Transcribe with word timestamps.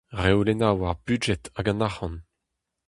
Reolennoù 0.21 0.81
ar 0.89 0.97
budjed 1.05 1.43
hag 1.55 1.67
an 1.71 1.85
arc'hant. 1.87 2.23